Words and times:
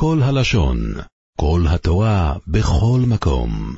כל 0.00 0.18
הלשון, 0.22 0.78
כל 1.40 1.60
התורה, 1.68 2.34
בכל 2.46 3.00
מקום. 3.06 3.76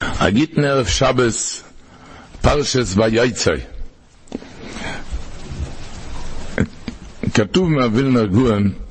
הגיט 0.00 0.58
נערב 0.58 0.86
שבס, 0.86 1.64
פרשס 2.42 2.96
ויצאי. 2.96 3.60
כתוב 7.34 7.68
מהווילנר 7.68 8.26
גוהן, 8.26 8.85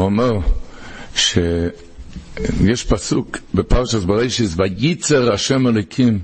הוא 0.00 0.06
אומר 0.06 0.38
שיש 1.14 2.84
פסוק 2.88 3.38
בפרשס 3.54 4.04
בראשיס, 4.04 4.54
וייצר 4.56 5.32
השם 5.32 5.66
אלוקים 5.66 6.18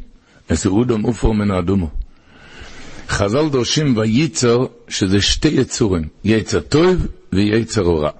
איזה 0.51 0.69
אודום 0.69 1.05
אופו 1.05 1.34
מן 1.34 1.51
האדומו. 1.51 1.91
חז"ל 3.09 3.48
דורשים 3.48 3.97
וייצר, 3.97 4.67
שזה 4.89 5.20
שתי 5.20 5.48
יצורים, 5.48 6.09
יצר 6.25 6.61
טוב 6.61 7.07
ויצר 7.33 7.83
רע. 7.83 8.11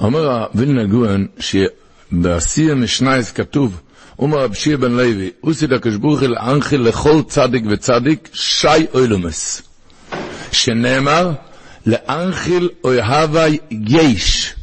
אומר 0.00 0.30
הווילנר 0.30 0.84
גוהן, 0.84 1.26
שבעשייה 1.38 2.74
משנייס 2.74 3.32
כתוב, 3.32 3.80
אומר 4.18 4.38
רב 4.38 4.54
שיר 4.54 4.76
בן 4.76 4.92
לוי, 4.92 5.30
אוסי 5.44 5.66
דקש 5.66 5.94
ברוך 5.94 6.22
אל 6.22 6.34
אנחיל 6.38 6.80
לכל 6.80 7.22
צדיק 7.28 7.64
וצדיק, 7.70 8.28
שי 8.32 8.86
אוילומס. 8.94 9.62
שנאמר, 10.52 11.32
לאנחיל 11.86 12.68
אוהבי 12.84 13.58
יש. 13.70 14.54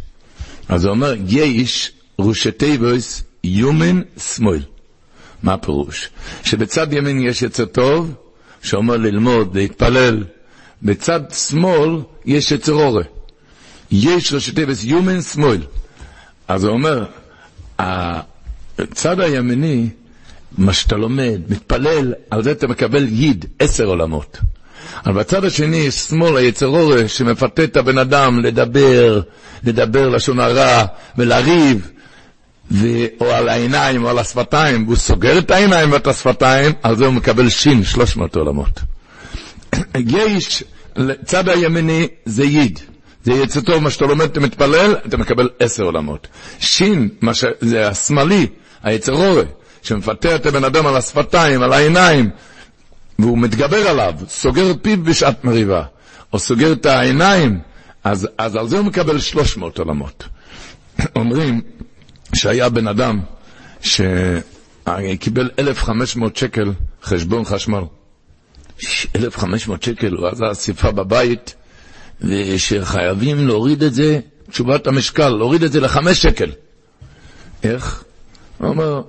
אז 0.70 0.86
הוא 0.86 0.92
אומר, 0.92 1.14
יש, 1.28 1.92
ראשי 2.20 2.52
תיבוס, 2.52 3.24
יומן 3.44 4.02
שמאל. 4.18 4.60
מה 5.44 5.54
הפירוש? 5.54 6.10
שבצד 6.44 6.94
ימין 6.94 7.22
יש 7.22 7.42
יצר 7.42 7.66
טוב, 7.66 8.14
שאומר 8.62 8.98
ללמוד, 8.98 9.58
להתפלל. 9.58 10.24
בצד 10.84 11.22
שמאל 11.32 11.90
יש 12.26 12.52
יצר 12.52 12.74
אורה. 12.74 13.04
יש 13.92 14.34
ראשי 14.34 14.52
תיבוס, 14.52 14.84
יומן 14.84 15.22
שמאל. 15.22 15.62
אז 16.48 16.64
הוא 16.64 16.74
אומר, 16.74 17.06
הצד 18.80 19.20
הימיני, 19.20 19.90
מה 20.58 20.74
שאתה 20.74 20.96
לומד, 20.96 21.42
מתפלל, 21.50 22.14
על 22.30 22.44
זה 22.44 22.52
אתה 22.52 22.68
מקבל 22.68 23.08
ייד, 23.08 23.46
עשר 23.60 23.86
עולמות. 23.86 24.38
אבל 25.06 25.14
בצד 25.20 25.46
השני 25.46 25.92
שמאל, 25.92 26.38
היצר 26.38 26.68
אורה, 26.68 27.08
שמפתה 27.08 27.64
את 27.64 27.78
הבן 27.78 27.98
אדם 27.98 28.40
לדבר, 28.40 29.22
לדבר 29.64 30.10
לשון 30.10 30.40
הרע 30.40 30.86
ולריב, 31.18 31.92
ו... 32.72 32.88
או 33.22 33.32
על 33.32 33.50
העיניים 33.50 34.04
או 34.04 34.10
על 34.10 34.20
השפתיים, 34.20 34.86
והוא 34.86 34.96
סוגר 34.96 35.38
את 35.38 35.52
העיניים 35.52 35.92
ואת 35.92 36.08
השפתיים, 36.08 36.72
על 36.84 36.96
זה 36.96 37.06
הוא 37.06 37.14
מקבל 37.14 37.50
שין, 37.50 37.84
שלוש 37.84 38.16
מאות 38.16 38.36
עולמות. 38.36 38.80
יש, 39.96 40.64
צד 41.26 41.50
הימיני 41.50 42.08
זה 42.26 42.44
ייד. 42.44 42.80
זה 43.24 43.34
יצא 43.34 43.62
טוב, 43.62 43.84
מה 43.84 43.90
שאתה 43.90 44.06
לומד, 44.06 44.26
אתה 44.26 44.40
מתפלל, 44.40 44.96
אתה 45.08 45.18
מקבל 45.18 45.50
עשר 45.60 45.84
עולמות. 45.84 46.28
שין, 46.60 47.10
ש... 47.34 47.46
זה 47.62 47.88
השמאלי, 47.88 48.48
היצר 48.84 49.14
אורה, 49.14 49.44
שמפתה 49.82 50.36
את 50.36 50.46
הבן 50.46 50.64
אדם 50.64 50.88
על 50.88 50.96
השפתיים, 50.96 51.64
על 51.64 51.74
העיניים, 51.74 52.30
והוא 53.20 53.38
מתגבר 53.38 53.88
עליו, 53.88 54.14
סוגר 54.28 54.74
פיו 54.82 55.04
בשעת 55.04 55.44
מריבה, 55.44 55.84
או 56.34 56.40
סוגר 56.40 56.74
את 56.74 56.86
העיניים, 56.86 57.60
אז, 58.04 58.28
אז 58.38 58.56
על 58.56 58.68
זה 58.68 58.78
הוא 58.78 58.86
מקבל 58.86 59.20
300 59.20 59.80
עולמות. 59.80 60.24
אומרים 61.16 61.62
שהיה 62.36 62.70
בן 62.70 62.88
אדם 62.88 63.20
שקיבל 63.82 65.50
1,500 65.60 66.38
שקל 66.38 66.72
חשבון 67.04 67.46
חשמל. 67.46 67.84
1,500 69.16 69.84
שקל, 69.84 70.14
הוא 70.14 70.28
עשה 70.28 70.52
אסיפה 70.52 70.92
בבית, 70.92 71.56
ושחייבים 72.22 73.48
להוריד 73.48 73.84
את 73.84 73.94
זה, 73.94 74.20
תשובת 74.50 74.88
המשקל, 74.88 75.30
להוריד 75.30 75.64
את 75.64 75.72
זה 75.72 75.80
לחמש 75.80 76.22
שקל. 76.22 76.52
איך? 77.64 78.04
הוא 78.58 78.70
אומר, 78.70 79.02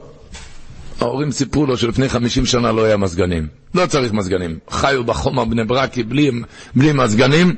ההורים 1.00 1.32
סיפרו 1.32 1.66
לו 1.66 1.76
שלפני 1.76 2.08
חמישים 2.08 2.46
שנה 2.46 2.72
לא 2.72 2.84
היה 2.84 2.96
מזגנים. 2.96 3.46
לא 3.74 3.86
צריך 3.86 4.12
מזגנים. 4.12 4.58
חיו 4.70 5.04
בחומר 5.04 5.44
בני 5.44 5.64
ברקי 5.64 6.02
בלי, 6.02 6.30
בלי 6.74 6.92
מזגנים, 6.92 7.54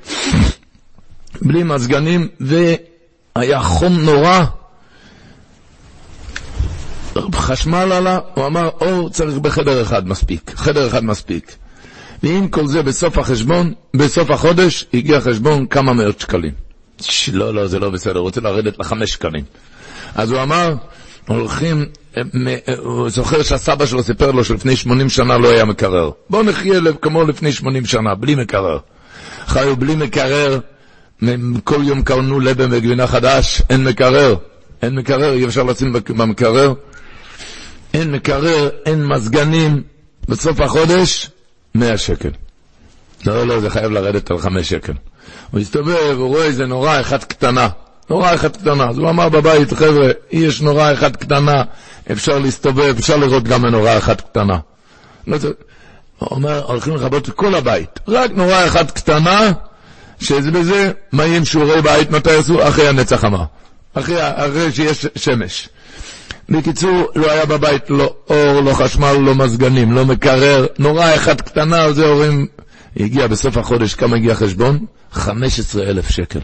בלי 1.42 1.62
מזגנים, 1.62 2.28
והיה 2.40 3.60
חום 3.60 4.00
נורא. 4.00 4.44
חשמל 7.34 7.92
עלה, 7.92 8.18
הוא 8.34 8.46
אמר, 8.46 8.68
אור 8.80 9.10
צריך 9.10 9.38
בחדר 9.38 9.82
אחד 9.82 10.08
מספיק, 10.08 10.52
חדר 10.54 10.86
אחד 10.86 11.04
מספיק. 11.04 11.56
ועם 12.22 12.48
כל 12.48 12.66
זה 12.66 12.82
בסוף 12.82 13.18
החשבון, 13.18 13.72
בסוף 13.96 14.30
החודש, 14.30 14.86
הגיע 14.94 15.20
חשבון 15.20 15.66
כמה 15.66 15.92
מאות 15.92 16.20
שקלים. 16.20 16.52
לא, 17.32 17.54
לא, 17.54 17.66
זה 17.66 17.78
לא 17.78 17.90
בסדר, 17.90 18.18
הוא 18.18 18.22
רוצה 18.22 18.40
לרדת 18.40 18.78
לחמש 18.78 19.12
שקלים. 19.12 19.44
אז 20.14 20.30
הוא 20.30 20.42
אמר, 20.42 20.74
הולכים, 21.28 21.86
זוכר 23.08 23.42
שהסבא 23.42 23.86
שלו 23.86 24.02
סיפר 24.02 24.30
לו 24.30 24.44
שלפני 24.44 24.76
80 24.76 25.08
שנה 25.08 25.38
לא 25.38 25.50
היה 25.50 25.64
מקרר. 25.64 26.10
בואו 26.30 26.42
נחיה 26.42 26.80
כמו 27.02 27.24
לפני 27.24 27.52
80 27.52 27.86
שנה, 27.86 28.14
בלי 28.14 28.34
מקרר. 28.34 28.78
חיו 29.46 29.76
בלי 29.76 29.94
מקרר, 29.94 30.58
כל 31.64 31.80
יום 31.82 32.02
קרנו 32.02 32.40
לבן 32.40 32.68
וגבינה 32.70 33.06
חדש, 33.06 33.62
אין 33.70 33.84
מקרר. 33.84 34.36
אין 34.82 34.94
מקרר, 34.94 35.32
אי 35.32 35.44
אפשר 35.44 35.62
לשים 35.62 35.92
במקרר. 35.92 36.74
אין 37.94 38.12
מקרר, 38.12 38.68
אין 38.86 39.06
מזגנים. 39.06 39.82
בסוף 40.28 40.60
החודש, 40.60 41.30
100 41.74 41.98
שקל. 41.98 42.30
לא, 43.26 43.46
לא, 43.46 43.60
זה 43.60 43.70
חייב 43.70 43.90
לרדת 43.92 44.30
על 44.30 44.38
5 44.38 44.68
שקל. 44.68 44.92
הוא 45.50 45.60
הסתובב, 45.60 46.14
הוא 46.16 46.28
רואה 46.28 46.44
איזה 46.44 46.66
נורה 46.66 47.00
אחת 47.00 47.24
קטנה. 47.24 47.68
נורה 48.10 48.34
אחת 48.34 48.56
קטנה. 48.56 48.88
אז 48.88 48.98
הוא 48.98 49.10
אמר 49.10 49.28
בבית, 49.28 49.72
חבר'ה, 49.72 50.10
יש 50.30 50.60
נורה 50.60 50.92
אחת 50.92 51.16
קטנה, 51.16 51.62
אפשר 52.12 52.38
להסתובב, 52.38 52.94
אפשר 52.98 53.16
לראות 53.16 53.44
גם 53.44 53.66
נורה 53.66 53.98
אחת 53.98 54.20
קטנה. 54.20 54.58
לא, 55.26 55.36
הוא 56.18 56.28
אומר, 56.30 56.64
הולכים 56.64 56.96
לכבות 56.96 57.28
את 57.28 57.34
כל 57.34 57.54
הבית. 57.54 58.00
רק 58.08 58.30
נורה 58.30 58.66
אחת 58.66 58.90
קטנה, 58.90 59.52
שזה 60.20 60.50
בזה, 60.50 60.92
מה 61.12 61.26
יהיה 61.26 61.36
עם 61.36 61.44
שיעורי 61.44 61.82
בית, 61.82 62.10
מתי 62.10 62.32
יעשו? 62.32 62.68
אחרי 62.68 62.88
הנצח 62.88 63.20
חמה. 63.20 63.44
אחרי, 63.94 64.16
אחרי 64.20 64.72
שיש 64.72 65.06
שמש. 65.16 65.68
בקיצור, 66.48 67.08
לא 67.14 67.30
היה 67.30 67.46
בבית 67.46 67.90
לא 67.90 68.14
אור, 68.30 68.60
לא 68.60 68.72
חשמל, 68.74 69.12
לא 69.12 69.34
מזגנים, 69.34 69.92
לא 69.92 70.04
מקרר, 70.06 70.66
נורה 70.78 71.14
אחת 71.14 71.40
קטנה, 71.40 71.92
זה 71.92 72.06
הורים... 72.06 72.46
הגיע 72.96 73.26
בסוף 73.26 73.56
החודש, 73.56 73.94
כמה 73.94 74.16
הגיע 74.16 74.34
חשבון? 74.34 74.78
15 75.12 75.82
אלף 75.82 76.10
שקל. 76.10 76.40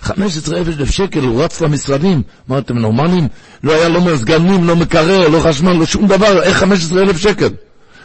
15 0.00 0.58
אלף 0.58 0.90
שקל, 0.90 1.20
הוא 1.20 1.44
רץ 1.44 1.60
למשרדים. 1.60 2.22
מה, 2.48 2.58
אתם 2.58 2.78
נורמלים? 2.78 3.28
לא 3.62 3.72
היה 3.72 3.88
לא 3.88 4.00
מזגנים, 4.00 4.64
לא 4.64 4.76
מקרר, 4.76 5.28
לא 5.28 5.40
חשמל, 5.40 5.72
לא 5.72 5.86
שום 5.86 6.06
דבר, 6.06 6.42
איך 6.42 6.58
15 6.58 7.02
אלף 7.02 7.16
שקל? 7.16 7.48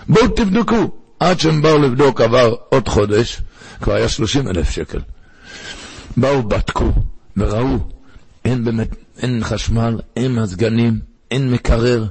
בואו 0.07 0.27
תבדקו. 0.27 0.91
עד 1.19 1.39
שהם 1.39 1.61
באו 1.61 1.77
לבדוק 1.77 2.21
עבר 2.21 2.55
עוד 2.69 2.87
חודש, 2.87 3.41
כבר 3.81 3.93
היה 3.93 4.09
30 4.09 4.47
אלף 4.47 4.69
שקל. 4.69 4.99
באו, 6.17 6.43
בדקו, 6.43 6.91
וראו, 7.37 7.77
אין 8.45 8.63
באמת, 8.63 8.95
אין 9.21 9.39
חשמל, 9.43 9.99
אין 10.15 10.35
מזגנים, 10.35 10.99
אין 11.31 11.51
מקרר. 11.51 12.05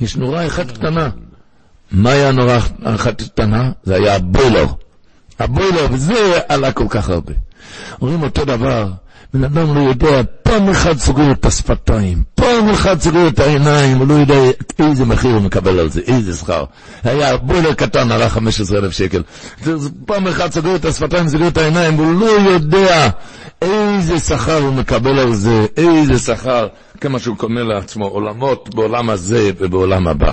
יש 0.00 0.16
נורה 0.16 0.46
אחת 0.46 0.70
קטנה. 0.70 1.08
מה 1.92 2.10
היה 2.10 2.32
נורה 2.32 2.58
אחת 2.84 3.22
קטנה? 3.22 3.70
זה 3.82 3.94
היה 3.94 4.14
הבוילר. 4.14 4.66
הבוילר, 5.38 5.86
וזה 5.92 6.38
עלה 6.48 6.72
כל 6.72 6.86
כך 6.88 7.08
הרבה. 7.08 7.32
אומרים 8.02 8.22
אותו 8.22 8.44
דבר, 8.44 8.88
בן 9.34 9.44
אדם 9.44 9.74
לא 9.74 9.80
יודע, 9.80 10.22
פעם 10.42 10.68
אחת 10.68 10.98
סוגר 10.98 11.30
את 11.32 11.46
השפתיים, 11.46 12.22
פעם 12.34 12.68
אחת 12.68 13.00
סוגר 13.00 13.28
את 13.28 13.38
העיניים, 13.38 13.98
הוא 13.98 14.08
לא 14.08 14.14
יודע 14.14 14.34
איזה 14.78 15.04
מחיר 15.04 15.30
הוא 15.30 15.42
מקבל 15.42 15.78
על 15.78 15.90
זה, 15.90 16.00
איזה 16.06 16.36
שכר. 16.36 16.64
היה 17.04 17.36
בוילר 17.36 17.74
קטן, 17.74 18.12
עלה 18.12 18.28
15,000 18.28 18.92
שקל. 18.92 19.22
פעם 20.06 20.28
אחת 20.28 20.52
סוגר 20.52 20.76
את 20.76 20.84
השפתיים, 20.84 21.28
סוגר 21.28 21.48
את 21.48 21.58
העיניים, 21.58 21.98
והוא 21.98 22.20
לא 22.20 22.26
יודע 22.26 23.08
איזה 23.62 24.18
שכר 24.18 24.58
הוא 24.58 24.72
מקבל 24.72 25.18
על 25.18 25.34
זה, 25.34 25.66
איזה 25.76 26.18
שכר, 26.18 26.66
כמה 27.00 27.18
שהוא 27.18 27.36
קונה 27.36 27.62
לעצמו 27.62 28.04
עולמות 28.04 28.74
בעולם 28.74 29.10
הזה 29.10 29.50
ובעולם 29.58 30.08
הבא. 30.08 30.32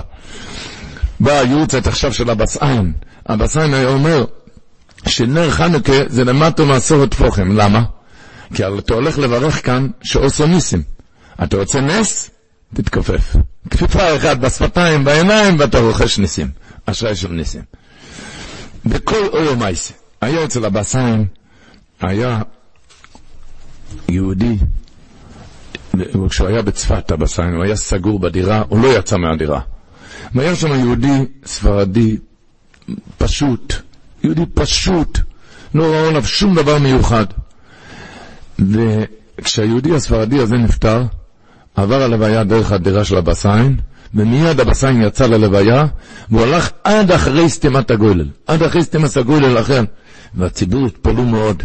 בא 1.20 1.32
היורצת 1.32 1.86
עכשיו 1.86 2.12
של 2.12 2.30
הבס 2.30 2.56
עין, 2.56 2.92
הבס 3.26 3.56
עין 3.56 3.74
היה 3.74 3.88
אומר, 3.88 4.24
שנר 5.06 5.50
חנוכה 5.50 5.92
זה 6.08 6.24
למטו 6.24 6.66
מעשרת 6.66 7.14
פוחם, 7.14 7.56
למה? 7.56 7.82
כי 8.54 8.62
אתה 8.78 8.94
הולך 8.94 9.18
לברך 9.18 9.66
כאן 9.66 9.88
שעושו 10.02 10.46
ניסים. 10.46 10.82
אתה 11.44 11.56
רוצה 11.56 11.80
נס? 11.80 12.30
תתכופף. 12.74 13.36
כפיפה 13.70 14.16
אחת 14.16 14.36
בשפתיים, 14.36 15.04
בעיניים, 15.04 15.56
ואתה 15.58 15.78
רוכש 15.78 16.18
ניסים. 16.18 16.50
אשראי 16.86 17.16
של 17.16 17.32
ניסים. 17.32 17.62
בכל 18.86 19.26
אויו 19.32 19.56
מייסה. 19.56 19.94
היה 20.20 20.44
אצל 20.44 20.64
הבסיים, 20.64 21.26
היה 22.00 22.42
יהודי 24.08 24.56
כשהוא 26.28 26.48
היה 26.48 26.62
בצפת, 26.62 27.12
אבא 27.12 27.26
סיין, 27.26 27.54
הוא 27.54 27.64
היה 27.64 27.76
סגור 27.76 28.18
בדירה, 28.18 28.62
הוא 28.68 28.82
לא 28.82 28.88
יצא 28.98 29.16
מהדירה. 29.16 29.60
והיה 30.34 30.56
שם 30.56 30.72
יהודי 30.74 31.24
ספרדי 31.46 32.16
פשוט, 33.18 33.74
יהודי 34.24 34.46
פשוט, 34.54 35.18
לא 35.74 35.84
ראו 35.84 36.08
עליו 36.08 36.24
שום 36.24 36.54
דבר 36.54 36.78
מיוחד. 36.78 37.24
וכשהיהודי 38.58 39.94
הספרדי 39.94 40.38
הזה 40.38 40.56
נפטר, 40.56 41.02
עבר 41.74 42.02
הלוויה 42.02 42.44
דרך 42.44 42.72
הדירה 42.72 43.04
של 43.04 43.16
אבא 43.16 43.34
סיין, 43.34 43.76
ומיד 44.14 44.60
אבא 44.60 44.74
סיין 44.74 45.02
יצא 45.02 45.26
ללוויה, 45.26 45.86
והוא 46.30 46.42
הלך 46.42 46.70
עד 46.84 47.12
אחרי 47.12 47.48
סתימת 47.48 47.90
הגולל, 47.90 48.28
עד 48.46 48.62
אחרי 48.62 48.82
סתימת 48.82 49.16
הגולל 49.16 49.58
אחר. 49.58 49.82
והציבור 50.36 50.86
התפלאו 50.86 51.24
מאוד. 51.24 51.62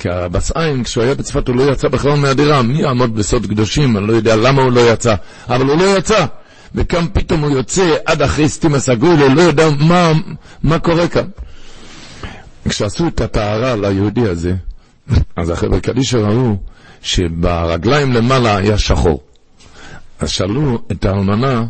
כי 0.00 0.08
הבס 0.10 0.50
עין, 0.50 0.84
כשהוא 0.84 1.04
היה 1.04 1.14
בצפת, 1.14 1.48
הוא 1.48 1.56
לא 1.56 1.72
יצא 1.72 1.88
בכלל 1.88 2.14
מהדירה. 2.14 2.62
מי 2.62 2.82
יעמוד 2.82 3.16
בסוד 3.16 3.46
קדושים? 3.46 3.96
אני 3.96 4.06
לא 4.06 4.12
יודע 4.12 4.36
למה 4.36 4.62
הוא 4.62 4.72
לא 4.72 4.92
יצא. 4.92 5.14
אבל 5.48 5.66
הוא 5.66 5.78
לא 5.78 5.98
יצא. 5.98 6.26
וכאן 6.74 7.06
פתאום 7.12 7.40
הוא 7.40 7.50
יוצא 7.50 7.96
עד 8.06 8.22
אחרי 8.22 8.48
סטימס 8.48 8.88
הגוילה, 8.88 9.34
לא 9.34 9.40
יודע 9.40 9.70
מה, 9.78 10.12
מה 10.62 10.78
קורה 10.78 11.08
כאן. 11.08 11.24
כשעשו 12.68 13.08
את 13.08 13.20
הטהרה 13.20 13.76
ליהודי 13.76 14.28
הזה, 14.28 14.54
אז 15.36 15.50
החבר'ה 15.50 15.80
קדישא 15.80 16.16
ראו 16.16 16.56
שברגליים 17.02 18.12
למעלה 18.12 18.56
היה 18.56 18.78
שחור. 18.78 19.22
אז 20.20 20.30
שאלו 20.30 20.78
את 20.92 21.04
האלמנה, 21.04 21.64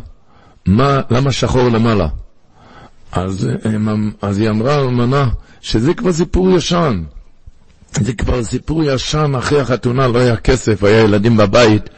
מה, 0.65 1.01
למה 1.09 1.31
שחור 1.31 1.69
למעלה? 1.69 2.07
אז, 3.11 3.49
אז 4.21 4.39
היא 4.39 4.49
אמרה 4.49 4.75
האלמנה, 4.75 5.29
שזה 5.61 5.93
כבר 5.93 6.13
סיפור 6.13 6.49
ישן. 6.51 7.03
זה 7.91 8.13
כבר 8.13 8.43
סיפור 8.43 8.83
ישן, 8.83 9.35
אחרי 9.37 9.61
החתונה 9.61 10.07
לא 10.07 10.19
היה 10.19 10.35
כסף, 10.35 10.83
היה 10.83 11.01
ילדים 11.01 11.37
בבית, 11.37 11.89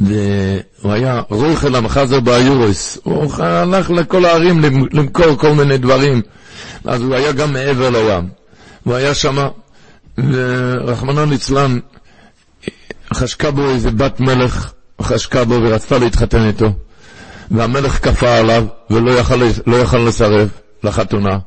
והוא 0.00 0.92
היה 0.92 1.22
רויכל 1.28 1.74
המחזר 1.74 2.20
באיורוס, 2.20 2.98
הוא 3.02 3.34
הלך 3.34 3.90
לכל 3.90 4.24
הערים 4.24 4.60
למכור 4.92 5.36
כל 5.36 5.52
מיני 5.52 5.78
דברים, 5.78 6.22
אז 6.84 7.02
הוא 7.02 7.14
היה 7.14 7.32
גם 7.32 7.52
מעבר 7.52 7.90
לים. 7.90 8.28
הוא 8.84 8.94
היה 8.94 9.14
שמה, 9.14 9.48
ורחמנא 10.18 11.20
ליצלן, 11.20 11.78
חשקה 13.14 13.50
בו 13.50 13.70
איזה 13.70 13.90
בת 13.90 14.20
מלך, 14.20 14.72
חשקה 15.02 15.44
בו 15.44 15.54
ורצתה 15.62 15.98
להתחתן 15.98 16.46
איתו, 16.46 16.72
והמלך 17.50 18.04
כפה 18.04 18.36
עליו 18.36 18.64
ולא 18.90 19.10
יכל, 19.10 19.42
לא 19.66 19.76
יכל 19.76 19.98
לסרב 19.98 20.48
לחתונה. 20.84 21.38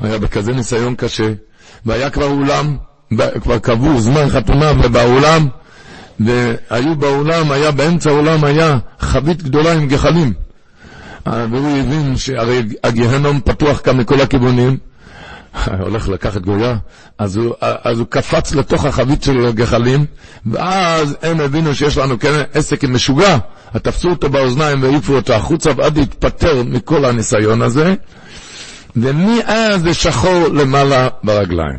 היה 0.00 0.18
בכזה 0.18 0.52
ניסיון 0.52 0.94
קשה, 0.94 1.32
והיה 1.86 2.10
כבר 2.10 2.26
אולם, 2.26 2.76
כבר 3.42 3.58
קבעו 3.58 4.00
זמן 4.00 4.28
חתונה 4.28 4.72
ובאולם, 4.82 5.48
והיו 6.20 6.96
באולם, 6.98 7.52
היה 7.52 7.70
באמצע 7.70 8.10
האולם 8.10 8.44
היה 8.44 8.78
חבית 9.00 9.42
גדולה 9.42 9.72
עם 9.72 9.88
גחלים. 9.88 10.32
והוא 11.26 11.78
הבין 11.78 12.16
שהרי 12.16 12.62
הגיהנום 12.84 13.40
פתוח 13.40 13.80
כאן 13.80 13.96
מכל 13.96 14.20
הכיוונים, 14.20 14.76
הולך 15.80 16.08
לקחת 16.08 16.42
גויה, 16.42 16.76
אז 17.18 17.36
הוא, 17.36 17.54
אז 17.60 17.98
הוא 17.98 18.06
קפץ 18.06 18.54
לתוך 18.54 18.84
החבית 18.84 19.22
של 19.22 19.46
הגחלים, 19.46 20.06
ואז 20.46 21.16
הם 21.22 21.40
הבינו 21.40 21.74
שיש 21.74 21.98
לנו 21.98 22.18
כן 22.18 22.42
עסק 22.54 22.84
עם 22.84 22.94
משוגע, 22.94 23.36
תפסו 23.82 24.10
אותו 24.10 24.30
באוזניים 24.30 24.82
והעיפו 24.82 25.16
אותו 25.16 25.32
החוצה, 25.32 25.70
ועד 25.76 25.98
להתפטר 25.98 26.62
מכל 26.66 27.04
הניסיון 27.04 27.62
הזה, 27.62 27.94
ומאז 28.96 29.82
זה 29.82 29.94
שחור 29.94 30.48
למעלה 30.52 31.08
ברגליים. 31.24 31.78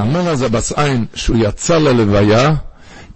אמר 0.00 0.28
אז 0.28 0.42
הבס 0.42 0.72
עין 0.72 1.06
שהוא 1.14 1.36
יצא 1.40 1.78
ללוויה, 1.78 2.50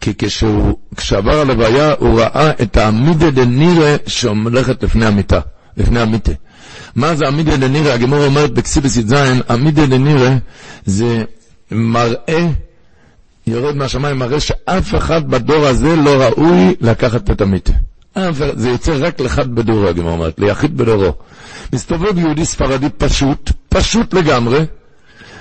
כי 0.01 0.13
כשהוא, 0.19 0.79
כשעבר 0.97 1.41
הלוויה 1.41 1.95
הוא 1.99 2.21
ראה 2.21 2.51
את 2.63 2.77
העמידה 2.77 3.31
דנירה 3.31 3.97
שהולכת 4.07 4.83
לפני 4.83 5.07
המיטה, 5.07 5.41
לפני 5.77 6.01
המיטה. 6.01 6.33
מה 6.97 7.15
זה 7.15 7.29
עמידה 7.29 7.57
דנירה? 7.57 7.95
הגמור 7.95 8.25
אומרת 8.25 8.53
בקסיבס 8.53 8.97
י"ז, 8.97 9.13
עמידה 9.51 9.87
דנירה 9.87 10.37
זה 10.87 11.25
מראה, 11.71 12.49
יורד 13.47 13.77
מהשמיים, 13.77 14.19
מראה 14.19 14.41
שאף 14.41 14.95
אחד 14.95 15.31
בדור 15.31 15.67
הזה 15.67 15.97
לא 15.97 16.23
ראוי 16.23 16.75
לקחת 16.81 17.31
את 17.31 17.41
המיטה. 17.41 17.73
זה 18.33 18.69
יוצא 18.69 18.97
רק 19.01 19.21
לאחד 19.21 19.55
בדורו, 19.55 19.89
הגמור 19.89 20.13
אומרת, 20.13 20.39
ליחיד 20.39 20.77
בדורו. 20.77 21.13
מסתובב 21.73 22.19
יהודי 22.19 22.45
ספרדי 22.45 22.89
פשוט, 22.99 23.53
פשוט 23.69 24.15
לגמרי, 24.15 24.59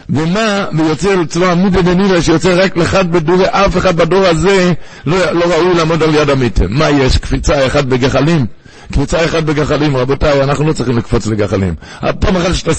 ומה, 0.09 0.65
ויוצא 0.77 1.21
אצלו 1.21 1.51
עמוד 1.51 1.77
דנירה 1.77 2.21
שיוצא 2.21 2.63
רק 2.63 2.77
לאחד 2.77 3.12
בדור, 3.12 3.45
אף 3.45 3.77
אחד 3.77 3.98
בדור 3.98 4.25
הזה 4.25 4.74
לא, 5.06 5.31
לא 5.31 5.45
ראוי 5.45 5.74
לעמוד 5.74 6.04
על 6.04 6.15
יד 6.15 6.30
המיטה. 6.30 6.63
מה 6.69 6.89
יש, 6.89 7.18
קפיצה 7.18 7.68
אחת 7.68 7.83
בגחלים? 7.83 8.45
קפיצה 8.92 9.25
אחת 9.25 9.44
בגחלים, 9.44 9.98
רבותיי, 9.98 10.44
אנחנו 10.44 10.68
לא 10.68 10.74
צריכים 10.74 10.98
לקפוץ 10.98 11.27
לגחלים. 11.27 11.74
פעם 12.19 12.38
אחת 12.38 12.54
שאתה 12.54 12.71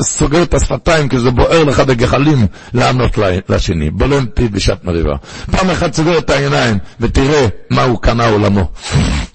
סוגר 0.00 0.42
את 0.42 0.54
השפתיים 0.54 1.08
כי 1.08 1.18
זה 1.18 1.30
בוער 1.30 1.64
לך 1.64 1.80
בגחלים, 1.80 2.46
לענות 2.74 3.18
לשני, 3.48 3.90
בולם 3.90 4.26
פי 4.34 4.48
בשעת 4.48 4.84
מריבה. 4.84 5.16
פעם 5.50 5.70
אחת 5.70 5.94
סוגר 5.94 6.18
את 6.18 6.30
העיניים 6.30 6.78
ותראה 7.00 7.46
מה 7.70 7.82
הוא 7.82 7.98
קנה 8.02 8.26
עולמו. 8.28 8.70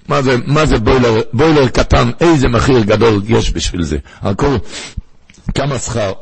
מה 0.08 0.22
זה, 0.22 0.36
מה 0.46 0.66
זה 0.66 0.78
בוילר, 0.78 1.20
בוילר 1.32 1.68
קטן, 1.68 2.10
איזה 2.20 2.48
מחיר 2.48 2.82
גדול 2.82 3.22
יש 3.28 3.52
בשביל 3.52 3.82
זה. 3.82 3.96
הכל, 4.22 4.56
כמה 5.54 5.78
שכר. 5.78 6.12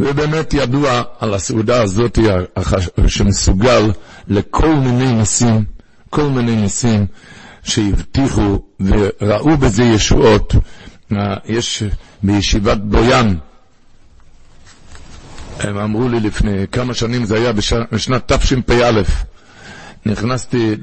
ובאמת 0.00 0.54
ידוע 0.54 1.02
על 1.18 1.34
הסעודה 1.34 1.82
הזאת 1.82 2.18
שמסוגל 3.06 3.90
לכל 4.28 4.74
מיני 4.74 5.12
ניסים, 5.12 5.64
כל 6.10 6.24
מיני 6.24 6.56
ניסים 6.56 7.06
שהבטיחו 7.62 8.62
וראו 8.80 9.56
בזה 9.56 9.82
ישועות. 9.82 10.54
יש 11.46 11.82
בישיבת 12.22 12.78
בויאן, 12.78 13.34
הם 15.60 15.78
אמרו 15.78 16.08
לי 16.08 16.20
לפני 16.20 16.66
כמה 16.72 16.94
שנים, 16.94 17.24
זה 17.24 17.36
היה 17.36 17.52
בשנת 17.92 18.32
תשפ"א, 18.32 19.02
נכנסתי 20.06 20.74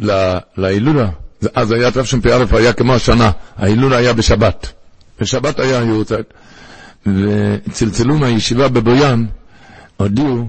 להילולה, 0.58 1.10
אז 1.56 1.72
היה 1.72 1.92
תשפ"א, 1.92 2.46
היה 2.52 2.74
כמו 2.74 2.94
השנה, 2.94 3.32
ההילולה 3.58 3.98
היה 3.98 4.14
בשבת. 4.14 4.68
בשבת 5.22 5.60
היה 5.60 5.78
יורצייט. 5.82 6.26
וצלצלו 7.06 8.18
מהישיבה 8.18 8.68
בבויאן, 8.68 9.26
הודיעו, 9.98 10.48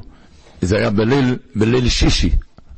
זה 0.63 0.77
היה 0.77 0.91
בליל, 0.91 1.37
בליל 1.57 1.89
שישי. 1.89 2.31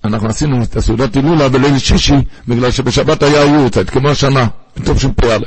אנחנו 0.04 0.28
עשינו 0.28 0.62
את 0.62 0.76
הסעודת 0.76 1.16
הילולה 1.16 1.48
בליל 1.48 1.78
שישי, 1.78 2.14
בגלל 2.48 2.70
שבשבת 2.70 3.22
היה 3.22 3.40
יורצייט, 3.40 3.90
כמו 3.90 4.08
השנה, 4.08 4.46
בטוב 4.76 4.98
של 4.98 5.12
פ"א. 5.12 5.38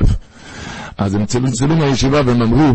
אז 0.98 1.16
הם 1.16 1.26
צלצלו 1.26 1.76
מהישיבה 1.76 2.22
והם 2.26 2.42
אמרו 2.42 2.74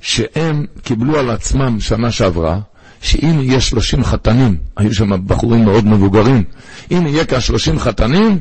שהם 0.00 0.66
קיבלו 0.82 1.18
על 1.18 1.30
עצמם 1.30 1.80
שנה 1.80 2.10
שעברה, 2.10 2.58
שאם 3.00 3.40
יהיה 3.40 3.60
שלושים 3.60 4.04
חתנים, 4.04 4.56
היו 4.76 4.94
שם 4.94 5.26
בחורים 5.26 5.64
מאוד 5.64 5.86
מבוגרים, 5.86 6.44
אם 6.90 7.06
יהיה 7.06 7.24
כאן 7.24 7.40
שלושים 7.40 7.78
חתנים, 7.78 8.38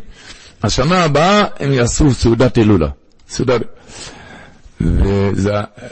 השנה 0.63 1.03
הבאה 1.03 1.43
הם 1.59 1.71
יעשו 1.71 2.13
סעודת 2.13 2.57
הילולה. 2.57 2.87
סעודת... 3.29 3.61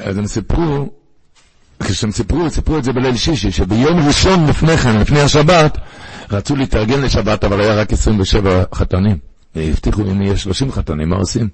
אז 0.06 0.18
הם 0.18 0.28
סיפרו, 0.28 0.90
כשהם 1.84 2.12
סיפרו, 2.12 2.50
סיפרו 2.50 2.78
את 2.78 2.84
זה 2.84 2.94
בליל 2.94 3.18
שישי, 3.18 3.52
שביום 3.52 4.08
ראשון 4.08 4.46
לפני 4.48 4.78
כן, 4.78 5.00
לפני 5.00 5.22
השבת, 5.22 5.78
רצו 6.32 6.56
להתארגן 6.56 7.02
לשבת, 7.02 7.44
אבל 7.44 7.62
היה 7.62 7.74
רק 7.74 7.94
27 7.94 8.64
חתנים. 8.76 9.18
הבטיחו 9.56 10.02
אם 10.02 10.22
יהיה 10.22 10.38
30 10.38 10.72
חתנים, 10.72 11.10
מה 11.10 11.16
עושים? 11.16 11.50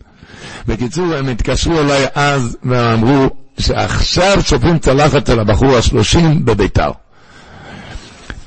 בקיצור, 0.68 1.14
הם 1.16 1.28
התקשרו 1.30 1.80
אליי 1.80 2.06
אז 2.16 2.58
ואמרו 2.64 3.28
שעכשיו 3.60 4.38
שופים 4.42 4.80
צלחת 4.80 5.28
של 5.28 5.40
הבחור 5.40 5.76
השלושים 5.78 6.46
בביתר. 6.46 6.92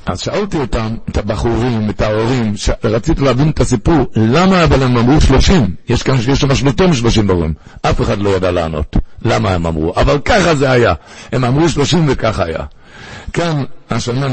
אז 0.05 0.19
שאלתי 0.19 0.57
אותם, 0.57 0.95
את 1.09 1.17
הבחורים, 1.17 1.89
את 1.89 2.01
ההורים, 2.01 2.57
ש... 2.57 2.69
רציתי 2.83 3.21
להבין 3.21 3.49
את 3.49 3.59
הסיפור, 3.59 4.05
למה 4.15 4.63
אבל 4.63 4.83
הם 4.83 4.97
אמרו 4.97 5.21
שלושים? 5.21 5.75
יש 5.89 6.03
כאן 6.03 6.21
שיש 6.21 6.39
שם 6.39 6.65
יותר 6.65 6.87
משלושים 6.87 7.27
בהורים. 7.27 7.53
אף 7.81 8.01
אחד 8.01 8.19
לא 8.19 8.29
ידע 8.29 8.51
לענות 8.51 8.97
למה 9.21 9.51
הם 9.51 9.65
אמרו, 9.65 9.93
אבל 9.95 10.19
ככה 10.25 10.55
זה 10.55 10.71
היה. 10.71 10.93
הם 11.31 11.43
אמרו 11.43 11.69
שלושים 11.69 12.05
וככה 12.07 12.43
היה. 12.43 12.63
כאן, 13.33 13.63
השנה, 13.89 14.27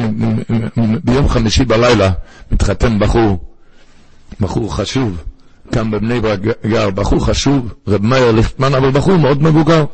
ביום 1.05 1.29
חמישי 1.29 1.65
בלילה, 1.65 2.11
מתחתן 2.53 2.99
בחור, 2.99 3.45
בחור 4.41 4.77
חשוב, 4.77 5.23
כאן 5.73 5.91
בבני 5.91 6.21
ברק 6.21 6.41
גר, 6.67 6.91
בחור 6.91 7.27
חשוב, 7.27 7.75
רב 7.89 8.07
מאיר 8.07 8.33
ליפטמן, 8.33 8.75
אבל 8.75 8.91
בחור 8.91 9.17
מאוד 9.17 9.43
מבוגר. 9.43 9.85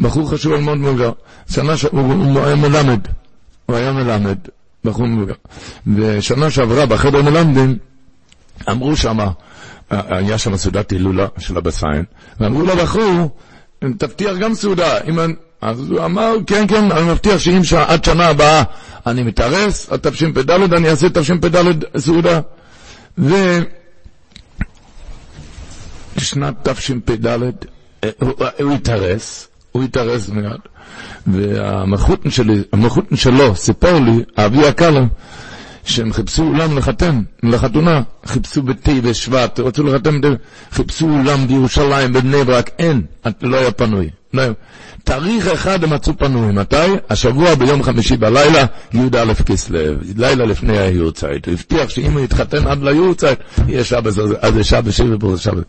בחור 0.00 0.30
חשוב, 0.30 0.52
אבל 0.52 0.62
מאוד 0.62 0.78
מבוגר. 0.78 1.10
שנה 1.50 1.76
שהוא 1.76 2.00
הוא 2.00 2.40
היה 2.40 2.56
מלמד, 2.56 3.00
הוא 3.66 3.76
היה 3.76 3.92
מלמד. 3.92 4.38
מבוגר. 4.90 5.34
ושנה 5.96 6.50
שעברה 6.50 6.86
בחדר 6.86 7.22
מלמדים, 7.22 7.76
אמרו 8.70 8.96
שמה, 8.96 9.30
היה 9.90 10.38
שם 10.38 10.56
סעודת 10.56 10.90
הילולה 10.90 11.26
של 11.38 11.58
אבא 11.58 11.70
סיין, 11.70 12.04
ואמרו 12.40 12.62
לבחור, 12.62 13.36
תבטיח 13.98 14.36
גם 14.36 14.54
סעודה. 14.54 14.98
אז 15.60 15.90
הוא 15.90 16.04
אמר, 16.04 16.34
כן, 16.46 16.66
כן, 16.68 16.92
אני 16.92 17.02
מבטיח 17.10 17.38
שאם 17.38 17.60
עד 17.86 18.04
שנה 18.04 18.26
הבאה 18.28 18.62
אני 19.06 19.22
מתארס, 19.22 19.88
עד 19.92 20.10
תשפ"ד 20.10 20.50
אני 20.50 20.90
אעשה 20.90 21.08
תשפ"ד 21.08 21.56
סעודה. 21.98 22.40
ו... 23.18 23.34
בשנת 26.16 26.68
תשפ"ד, 26.68 27.26
אה, 27.26 28.10
הוא 28.58 28.72
התארס, 28.74 29.48
הוא 29.72 29.82
התארס 29.84 30.28
מיד, 30.28 30.60
והמחותן 31.26 32.30
שלו 33.14 33.56
סיפר 33.56 33.98
לי, 33.98 34.22
אבי 34.36 34.66
הקלו, 34.66 35.02
שהם 35.84 36.12
חיפשו 36.12 36.42
אולם 36.42 36.78
לחתן, 36.78 37.22
לחתונה, 37.42 38.02
חיפשו 38.26 38.62
בתי 38.62 39.00
בשבט, 39.00 39.60
רצו 39.60 39.82
לחתן, 39.82 40.20
חיפשו 40.72 41.06
אולם 41.06 41.46
בירושלים, 41.46 42.12
בבני 42.12 42.44
ברק, 42.44 42.70
אין, 42.78 43.02
לא 43.42 43.56
היה 43.56 43.70
פנוי. 43.70 44.10
לא 44.34 44.42
היה. 44.42 44.52
תאריך 45.04 45.46
אחד 45.46 45.84
הם 45.84 45.92
מצאו 45.92 46.18
פנוי, 46.18 46.52
מתי? 46.52 46.76
השבוע 47.10 47.54
ביום 47.54 47.82
חמישי 47.82 48.16
בלילה, 48.16 48.64
י"א 48.94 49.34
כסלו, 49.46 49.78
לילה 50.16 50.44
לפני 50.44 50.78
היורצייט. 50.78 51.46
הוא 51.46 51.54
הבטיח 51.54 51.88
שאם 51.88 52.12
הוא 52.12 52.20
יתחתן 52.20 52.66
עד 52.66 52.82
ליורצייט, 52.82 53.38
יהיה 53.68 53.84
שבס, 53.84 54.18
אז 54.40 54.54
זה 54.54 54.64
שבס, 54.64 54.94
שבס, 54.94 55.40
שבס. 55.40 55.64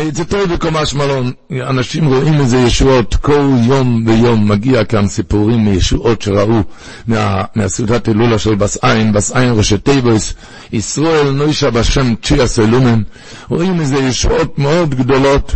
שבס. 0.00 0.16
זה 0.16 0.24
טוב 0.24 0.52
בקומש 0.52 0.94
מלון, 0.94 1.32
אנשים 1.52 2.06
רואים 2.06 2.34
איזה 2.34 2.56
ישועות, 2.56 3.14
כל 3.14 3.50
יום 3.62 4.04
ויום 4.06 4.48
מגיע 4.50 4.84
כאן 4.84 5.08
סיפורים 5.08 5.64
מישועות 5.64 6.22
שראו 6.22 6.60
מה, 7.06 7.42
מהסעודת 7.54 8.08
הילולה 8.08 8.38
של 8.38 8.54
בס 8.54 8.76
עין, 8.82 9.12
בס 9.12 9.32
עין 9.32 9.52
ראשי 9.52 9.78
טייבויס, 9.78 10.34
ישראל 10.72 11.30
נוישה 11.30 11.70
בשם 11.70 12.14
צ'יה 12.22 12.46
סלומן, 12.46 13.02
רואים 13.48 13.80
איזה 13.80 13.96
ישועות 13.96 14.58
מאוד 14.58 14.94
גדולות, 14.94 15.54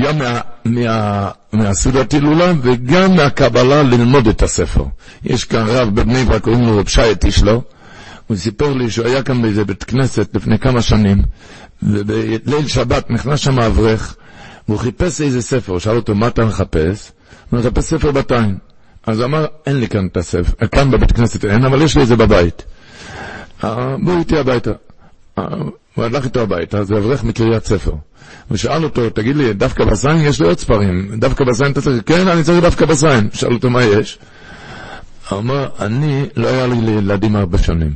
גם 0.00 0.18
מה, 0.18 0.40
מה, 0.64 1.28
מהסעודת 1.52 2.12
הילולה 2.12 2.52
וגם 2.62 3.16
מהקבלה 3.16 3.82
ללמוד 3.82 4.28
את 4.28 4.42
הספר. 4.42 4.84
יש 5.24 5.44
כאן 5.44 5.64
רב 5.68 5.94
בבני 5.94 6.24
ברק, 6.24 6.42
קוראים 6.42 6.62
לו 6.62 6.78
רב 6.78 6.88
שי 6.88 7.00
תשלו, 7.20 7.62
הוא 8.26 8.36
סיפר 8.36 8.72
לי 8.72 8.90
שהוא 8.90 9.06
היה 9.06 9.22
כאן 9.22 9.42
באיזה 9.42 9.64
בית 9.64 9.84
כנסת 9.84 10.34
לפני 10.34 10.58
כמה 10.58 10.82
שנים, 10.82 11.22
ובליל 11.84 12.68
שבת 12.68 13.10
נכנס 13.10 13.40
שם 13.40 13.58
אברך, 13.58 14.16
והוא 14.68 14.78
חיפש 14.78 15.20
איזה 15.20 15.42
ספר, 15.42 15.72
הוא 15.72 15.80
שאל 15.80 15.96
אותו, 15.96 16.14
מה 16.14 16.28
אתה 16.28 16.44
מחפש? 16.44 17.12
הוא 17.50 17.60
מחפש 17.60 17.84
ספר 17.84 18.10
בתיים. 18.12 18.58
אז 19.06 19.18
הוא 19.18 19.24
אמר, 19.24 19.46
אין 19.66 19.80
לי 19.80 19.88
כאן 19.88 20.06
את 20.06 20.16
הספר, 20.16 20.66
כאן 20.66 20.90
בבית 20.90 21.12
כנסת 21.12 21.44
אין, 21.44 21.64
אבל 21.64 21.82
יש 21.82 21.96
לי 21.96 22.02
את 22.02 22.08
זה 22.08 22.16
בבית. 22.16 22.64
אה, 23.64 23.96
בוא 24.02 24.18
איתי 24.18 24.38
הביתה. 24.38 24.70
אה, 25.38 25.44
הוא 25.94 26.04
הלך 26.04 26.24
איתו 26.24 26.40
הביתה, 26.40 26.84
זה 26.84 26.96
אברך 26.96 27.24
מקריית 27.24 27.64
ספר. 27.64 27.92
הוא 28.48 28.56
שאל 28.56 28.84
אותו, 28.84 29.10
תגיד 29.10 29.36
לי, 29.36 29.52
דווקא 29.52 29.84
בזין 29.84 30.16
יש 30.16 30.40
לי 30.40 30.46
עוד 30.46 30.58
ספרים, 30.58 31.20
דווקא 31.20 31.44
בזין 31.44 31.72
אתה 31.72 31.80
צריך? 31.80 32.02
כן, 32.06 32.28
אני 32.28 32.42
צריך 32.42 32.62
דווקא 32.62 32.86
בזין. 32.86 33.28
שאל 33.32 33.52
אותו, 33.52 33.70
מה 33.70 33.84
יש? 33.84 34.18
הוא 35.30 35.38
אמר, 35.38 35.68
אני, 35.80 36.26
לא 36.36 36.48
היה 36.48 36.66
לי 36.66 36.80
לילדים 36.80 37.36
הרבה 37.36 37.58
שנים. 37.58 37.94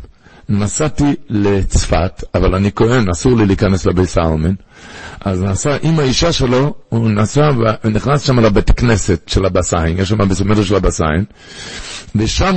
נסעתי 0.49 1.15
לצפת, 1.29 2.25
אבל 2.35 2.55
אני 2.55 2.71
כהן, 2.77 3.09
אסור 3.09 3.37
לי 3.37 3.47
להיכנס 3.47 3.87
לביס 3.87 4.19
האומן. 4.19 4.55
אז 5.21 5.43
נסע 5.43 5.77
עם 5.83 5.99
האישה 5.99 6.33
שלו, 6.33 6.75
הוא 6.89 7.11
נסע 7.11 7.51
ונכנס 7.85 8.23
שם 8.23 8.39
לבית 8.41 8.71
כנסת 8.71 9.21
של 9.27 9.45
הבסיין, 9.45 9.99
יש 9.99 10.09
שם 10.09 10.29
בסמדו 10.29 10.65
של 10.65 10.75
הבסיין, 10.75 11.25
ושם 12.17 12.57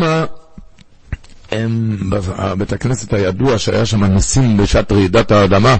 בית 2.58 2.74
הכנסת 2.74 3.14
הידוע 3.14 3.58
שהיה 3.58 3.86
שם 3.86 4.04
ניסים 4.04 4.58
בשעת 4.58 4.92
רעידת 4.92 5.32
האדמה, 5.32 5.76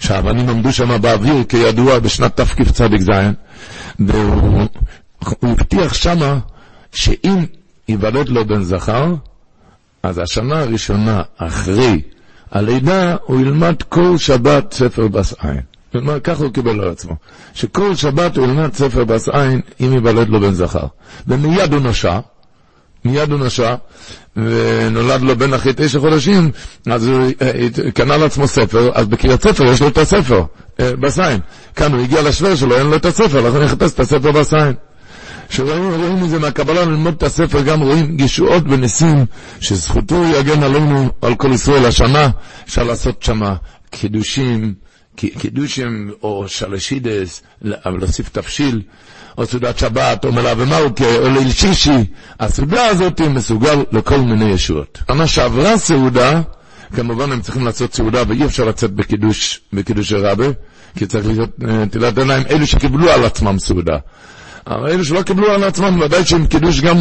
שהאבנים 0.00 0.48
עמדו 0.48 0.72
שם 0.72 1.02
באוויר 1.02 1.44
כידוע 1.44 1.98
בשנת 1.98 2.40
תקצ"ז, 2.40 3.10
והוא 3.98 4.68
הבטיח 5.42 5.94
שמה 5.94 6.38
שאם 6.92 7.44
ייוולד 7.88 8.28
לו 8.28 8.46
בן 8.46 8.62
זכר, 8.62 9.14
אז 10.02 10.18
השנה 10.18 10.60
הראשונה 10.60 11.22
אחרי 11.36 12.00
הלידה, 12.50 13.16
הוא 13.24 13.40
ילמד 13.40 13.82
כל 13.88 14.18
שבת 14.18 14.72
ספר 14.72 15.08
בס 15.08 15.34
עין. 15.38 15.60
כלומר, 15.92 16.20
ככה 16.20 16.44
הוא 16.44 16.52
קיבל 16.52 16.80
על 16.80 16.88
עצמו. 16.88 17.16
שכל 17.54 17.94
שבת 17.94 18.36
הוא 18.36 18.44
ילמד 18.44 18.74
ספר 18.74 19.04
בס 19.04 19.28
עין, 19.28 19.60
אם 19.80 19.92
ייוולד 19.92 20.28
לו 20.28 20.40
בן 20.40 20.52
זכר. 20.52 20.86
ומיד 21.26 21.72
הוא 21.72 21.80
נשע, 21.82 22.18
מיד 23.04 23.32
הוא 23.32 23.40
נשע, 23.40 23.74
ונולד 24.36 25.22
לו 25.22 25.36
בן 25.36 25.54
אחרי 25.54 25.72
תשע 25.76 26.00
חודשים, 26.00 26.50
אז 26.86 27.06
הוא 27.06 27.26
אה, 27.42 27.90
קנה 27.94 28.16
לעצמו 28.16 28.48
ספר, 28.48 28.90
אז 28.94 29.06
בקריית 29.06 29.42
ספר 29.42 29.64
יש 29.64 29.82
לו 29.82 29.88
את 29.88 29.98
הספר, 29.98 30.42
אה, 30.80 30.96
בס 30.96 31.18
עין. 31.18 31.40
כאן 31.76 31.92
הוא 31.92 32.02
הגיע 32.02 32.22
לשוור 32.22 32.54
שלו, 32.54 32.76
אין 32.76 32.86
לו 32.86 32.96
את 32.96 33.04
הספר, 33.04 33.40
לכן 33.40 33.56
הוא 33.56 33.64
יחפש 33.64 33.92
את 33.94 34.00
הספר 34.00 34.32
בס 34.32 34.54
עין. 35.60 35.66
שרואים 35.68 36.22
מזה 36.22 36.38
מהקבלה 36.38 36.84
ללמוד 36.84 37.14
את 37.16 37.22
הספר, 37.22 37.62
גם 37.62 37.80
רואים 37.82 38.16
ישועות 38.20 38.62
וניסים, 38.68 39.26
שזכותו 39.60 40.24
יגן 40.24 40.62
עלינו, 40.62 41.08
על 41.22 41.34
כל 41.34 41.52
ישראל 41.52 41.86
השנה, 41.86 42.28
אפשר 42.64 42.82
לעשות 42.84 43.22
שמה 43.22 43.54
קידושים, 43.90 44.74
קידושים 45.16 46.10
או 46.22 46.44
שלשידס, 46.48 47.42
אבל 47.64 47.98
להוסיף 47.98 48.28
תבשיל, 48.28 48.82
או 49.38 49.46
סעודת 49.46 49.78
שבת, 49.78 50.24
או 50.24 50.32
מלאבי 50.32 50.64
מלכה, 50.64 51.16
או 51.16 51.28
ליל 51.30 51.50
שישי. 51.50 52.04
הסעודה 52.40 52.86
הזאת 52.86 53.20
מסוגל 53.20 53.84
לכל 53.92 54.18
מיני 54.20 54.50
ישועות. 54.50 54.98
שנה 55.08 55.26
שעברה 55.26 55.78
סעודה, 55.78 56.40
כמובן 56.96 57.32
הם 57.32 57.40
צריכים 57.40 57.64
לעשות 57.64 57.94
סעודה 57.94 58.22
ואי 58.28 58.44
אפשר 58.44 58.64
לצאת 58.64 58.92
בקידוש, 58.92 59.60
בקידוש 59.72 60.12
רבה, 60.12 60.46
כי 60.96 61.06
צריך 61.06 61.26
להיות 61.26 61.50
נטילת 61.58 62.18
עיניים, 62.18 62.42
אלו 62.50 62.66
שקיבלו 62.66 63.10
על 63.10 63.24
עצמם 63.24 63.58
סעודה. 63.58 63.96
אבל 64.66 64.90
אלה 64.90 65.04
שלא 65.04 65.22
קיבלו 65.22 65.50
על 65.50 65.64
עצמם, 65.64 66.00
ודאי 66.00 66.24
שעם 66.24 66.46
קידוש 66.46 66.80
גם 66.80 66.96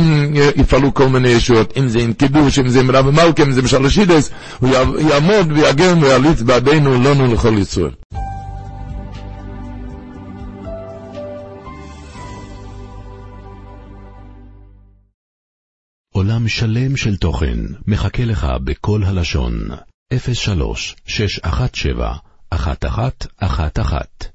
יפעלו 0.56 0.94
כל 0.94 1.10
מיני 1.10 1.30
ישועות. 1.30 1.77
אם 1.77 1.88
זה 1.88 2.00
עם 2.00 2.13
קידוש, 2.13 2.60
אם 2.60 2.68
זה 2.68 2.80
עם 2.80 2.91
רבי 2.91 3.12
מלכה, 3.12 3.44
אם 3.44 3.51
זה 3.51 3.62
בשלשידס, 3.62 4.32
הוא 4.60 4.70
יעמוד 5.00 5.51
ויגן 5.51 6.03
ויעליץ 6.03 6.41
בעדינו 6.41 6.94
לנו 6.94 7.34
לכל 7.34 7.58
ישראל. 7.58 7.91
עולם 16.13 16.48
שלם 16.48 16.98
של 16.98 17.18
תוכן 17.18 17.60
מחכה 17.88 18.25
לך 18.25 18.48
בכל 18.63 19.03
הלשון, 19.03 19.53
03 20.34 20.96
617 21.06 22.15
1111 22.53 24.30